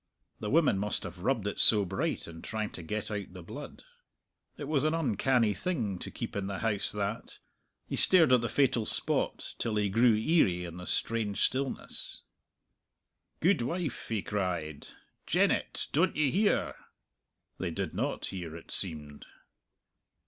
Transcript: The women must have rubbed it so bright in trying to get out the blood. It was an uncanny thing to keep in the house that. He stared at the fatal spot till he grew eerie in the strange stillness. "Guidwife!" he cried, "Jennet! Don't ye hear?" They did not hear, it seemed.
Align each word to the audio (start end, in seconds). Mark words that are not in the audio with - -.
The 0.39 0.49
women 0.49 0.79
must 0.79 1.03
have 1.03 1.19
rubbed 1.19 1.45
it 1.45 1.59
so 1.59 1.85
bright 1.85 2.27
in 2.27 2.41
trying 2.41 2.71
to 2.71 2.81
get 2.81 3.11
out 3.11 3.33
the 3.33 3.43
blood. 3.43 3.83
It 4.57 4.63
was 4.67 4.83
an 4.83 4.95
uncanny 4.95 5.53
thing 5.53 5.99
to 5.99 6.09
keep 6.09 6.35
in 6.35 6.47
the 6.47 6.57
house 6.57 6.91
that. 6.91 7.37
He 7.87 7.95
stared 7.95 8.33
at 8.33 8.41
the 8.41 8.49
fatal 8.49 8.87
spot 8.87 9.53
till 9.59 9.75
he 9.75 9.89
grew 9.89 10.15
eerie 10.15 10.65
in 10.65 10.77
the 10.77 10.87
strange 10.87 11.43
stillness. 11.43 12.23
"Guidwife!" 13.41 14.09
he 14.09 14.23
cried, 14.23 14.87
"Jennet! 15.27 15.87
Don't 15.91 16.15
ye 16.15 16.31
hear?" 16.31 16.73
They 17.59 17.69
did 17.69 17.93
not 17.93 18.25
hear, 18.25 18.55
it 18.55 18.71
seemed. 18.71 19.27